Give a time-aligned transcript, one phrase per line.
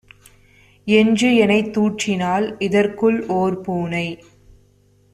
[0.87, 2.55] என்றுஎனைத் தூற்றினாள்.
[2.59, 4.05] இதற்குள் ஓர்பூனை